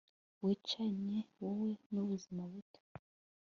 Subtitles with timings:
[0.43, 2.79] wicanye, wowe nubuzima buto